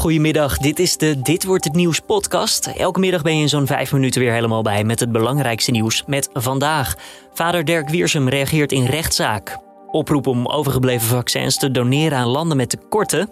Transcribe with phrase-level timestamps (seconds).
[0.00, 0.58] goedemiddag.
[0.58, 2.66] Dit is de Dit wordt het nieuws podcast.
[2.66, 6.02] Elke middag ben je in zo'n vijf minuten weer helemaal bij met het belangrijkste nieuws
[6.06, 6.94] met vandaag.
[7.32, 9.58] Vader Dirk Wiersum reageert in rechtszaak.
[9.90, 13.30] Oproep om overgebleven vaccins te doneren aan landen met tekorten.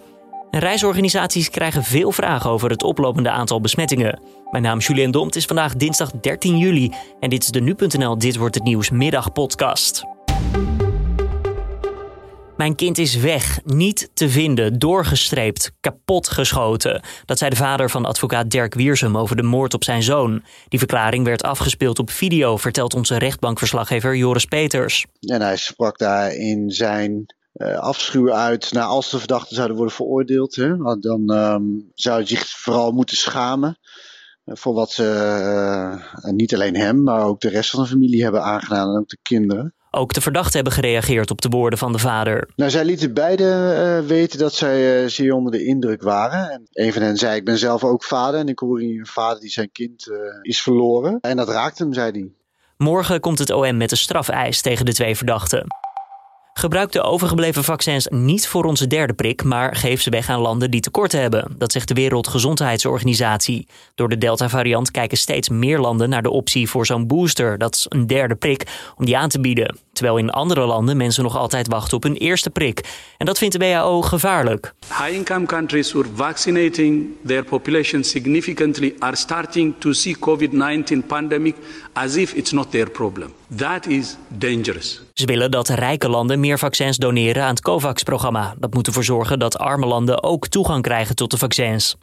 [0.51, 4.19] En reisorganisaties krijgen veel vragen over het oplopende aantal besmettingen.
[4.51, 5.25] Mijn naam is Julien Dom.
[5.25, 8.89] Het is vandaag dinsdag 13 juli en dit is de nu.nl Dit wordt het nieuws
[8.89, 10.03] middagpodcast.
[12.59, 17.01] Mijn kind is weg, niet te vinden, doorgestreept, kapotgeschoten.
[17.25, 20.43] Dat zei de vader van advocaat Dirk Wiersum over de moord op zijn zoon.
[20.67, 25.05] Die verklaring werd afgespeeld op video, vertelt onze rechtbankverslaggever Joris Peters.
[25.19, 28.71] En hij sprak daar in zijn uh, afschuw uit.
[28.71, 33.17] Nou, als de verdachten zouden worden veroordeeld, hè, dan um, zou hij zich vooral moeten
[33.17, 33.79] schamen.
[34.45, 35.03] Uh, voor wat ze
[36.25, 39.09] uh, niet alleen hem, maar ook de rest van de familie hebben aangedaan en ook
[39.09, 39.73] de kinderen.
[39.91, 42.49] Ook de verdachten hebben gereageerd op de woorden van de vader.
[42.55, 46.49] Nou, zij lieten beide uh, weten dat zij uh, zeer onder de indruk waren.
[46.49, 49.07] En een van hen zei: Ik ben zelf ook vader en ik hoor hier een
[49.07, 51.17] vader die zijn kind uh, is verloren.
[51.21, 52.31] En dat raakt hem, zei hij.
[52.77, 55.67] Morgen komt het OM met een strafeis tegen de twee verdachten.
[56.59, 60.71] Gebruik de overgebleven vaccins niet voor onze derde prik, maar geef ze weg aan landen
[60.71, 61.55] die tekorten hebben.
[61.57, 63.67] Dat zegt de Wereldgezondheidsorganisatie.
[63.95, 67.85] Door de Delta-variant kijken steeds meer landen naar de optie voor zo'n booster, dat is
[67.89, 69.77] een derde prik, om die aan te bieden.
[69.99, 72.83] Terwijl in andere landen mensen nog altijd wachten op hun eerste prik.
[73.17, 74.73] En dat vindt de WHO gevaarlijk.
[74.87, 81.55] High-income countries who are vaccinating their population significantly are starting to see COVID-19 pandemic
[81.93, 83.33] as if it's not their problem.
[83.55, 85.01] That is dangerous.
[85.13, 88.55] Ze willen dat rijke landen meer vaccins doneren aan het COVAX-programma.
[88.57, 91.95] Dat moet ervoor zorgen dat arme landen ook toegang krijgen tot de vaccins.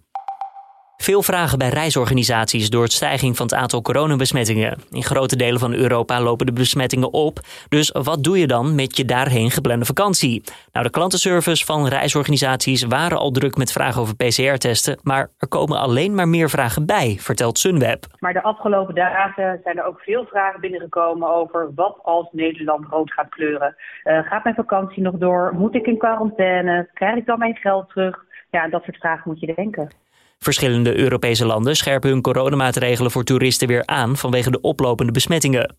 [0.96, 4.78] Veel vragen bij reisorganisaties door het stijging van het aantal coronabesmettingen.
[4.90, 7.38] In grote delen van Europa lopen de besmettingen op.
[7.68, 10.42] Dus wat doe je dan met je daarheen geplande vakantie?
[10.72, 14.98] Nou, de klantenservice van reisorganisaties waren al druk met vragen over PCR-testen.
[15.02, 18.04] Maar er komen alleen maar meer vragen bij, vertelt Sunweb.
[18.18, 23.12] Maar de afgelopen dagen zijn er ook veel vragen binnengekomen over wat als Nederland rood
[23.12, 23.76] gaat kleuren.
[24.04, 25.54] Uh, gaat mijn vakantie nog door?
[25.54, 26.88] Moet ik in quarantaine?
[26.92, 28.24] Krijg ik dan mijn geld terug?
[28.50, 29.90] Ja, dat soort vragen moet je denken.
[30.38, 35.76] Verschillende Europese landen scherpen hun coronamaatregelen voor toeristen weer aan vanwege de oplopende besmettingen.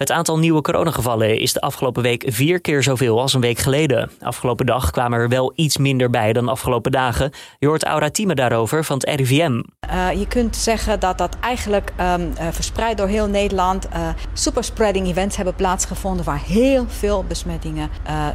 [0.00, 4.10] Het aantal nieuwe coronagevallen is de afgelopen week vier keer zoveel als een week geleden.
[4.20, 7.32] Afgelopen dag kwamen er wel iets minder bij dan afgelopen dagen.
[7.58, 9.62] Je hoort Aura Thieme daarover van het RIVM.
[9.90, 15.06] Uh, je kunt zeggen dat dat eigenlijk um, uh, verspreid door heel Nederland uh, superspreading
[15.06, 17.88] events hebben plaatsgevonden waar heel veel besmettingen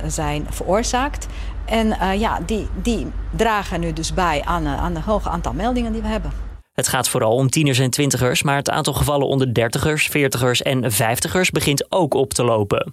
[0.07, 1.27] zijn veroorzaakt.
[1.65, 6.01] En ja, die, die dragen nu dus bij aan, aan het hoge aantal meldingen die
[6.01, 6.54] we hebben.
[6.75, 10.91] Het gaat vooral om tieners en twintigers, maar het aantal gevallen onder dertigers, veertigers en
[10.91, 12.87] vijftigers begint ook op te lopen.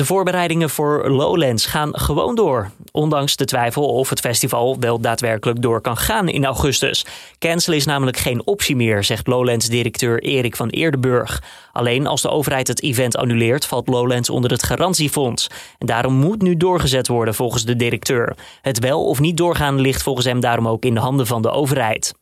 [0.00, 2.70] De voorbereidingen voor Lowlands gaan gewoon door.
[2.92, 7.06] Ondanks de twijfel of het festival wel daadwerkelijk door kan gaan in augustus.
[7.38, 11.42] Cancelen is namelijk geen optie meer, zegt Lowlands-directeur Erik van Eerdenburg.
[11.72, 15.50] Alleen als de overheid het event annuleert, valt Lowlands onder het garantiefonds.
[15.78, 18.36] En daarom moet nu doorgezet worden volgens de directeur.
[18.62, 21.50] Het wel of niet doorgaan ligt volgens hem daarom ook in de handen van de
[21.50, 22.14] overheid.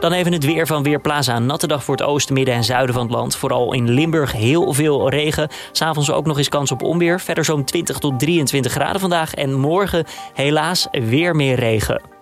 [0.00, 1.36] Dan even het weer van Weerplaza.
[1.36, 3.36] Een natte dag voor het oosten, midden en zuiden van het land.
[3.36, 5.48] Vooral in Limburg heel veel regen.
[5.72, 7.20] S'avonds ook nog eens kans op onweer.
[7.20, 9.34] Verder zo'n 20 tot 23 graden vandaag.
[9.34, 12.19] En morgen helaas weer meer regen.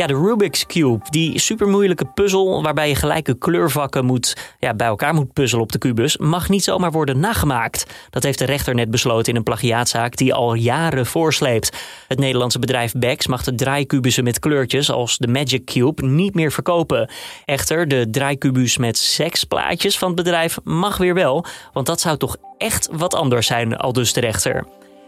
[0.00, 4.86] Ja, de Rubik's Cube, die super moeilijke puzzel waarbij je gelijke kleurvakken moet, ja, bij
[4.86, 7.86] elkaar moet puzzelen op de kubus, mag niet zomaar worden nagemaakt.
[8.10, 11.76] Dat heeft de rechter net besloten in een plagiaatzaak die al jaren voorsleept.
[12.08, 16.52] Het Nederlandse bedrijf Bex mag de draaikubussen met kleurtjes als de Magic Cube niet meer
[16.52, 17.10] verkopen.
[17.44, 22.36] Echter, de draaikubus met seksplaatjes van het bedrijf mag weer wel, want dat zou toch
[22.58, 24.66] echt wat anders zijn, al dus de rechter.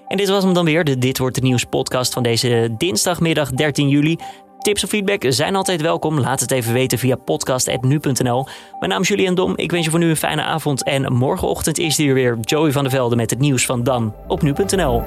[0.08, 3.50] En dit was hem dan weer, de Dit Wordt Het Nieuws podcast van deze dinsdagmiddag
[3.50, 4.18] 13 juli.
[4.62, 6.20] Tips of feedback zijn altijd welkom.
[6.20, 8.46] Laat het even weten via podcast.nu.nl.
[8.78, 9.52] Mijn naam is Julian Dom.
[9.56, 10.84] Ik wens je voor nu een fijne avond.
[10.84, 14.42] En morgenochtend is hier weer Joey van der Velde met het nieuws van Dan op
[14.42, 15.02] nu.nl.